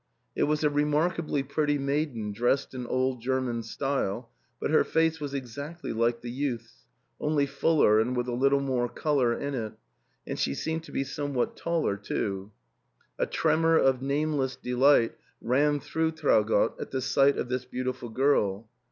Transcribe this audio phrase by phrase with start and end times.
[0.35, 5.35] It was a remarkably pretty maiden dressed in old German style, but her face was
[5.35, 6.87] exactly like the youth's,
[7.19, 9.73] only fuller and with a little more colour in it,
[10.25, 12.49] and she seemed to be somewhat taller too.
[13.19, 18.09] A tremor of name less delight ran through Traugott at the sight of this beautiful
[18.09, 18.67] girl.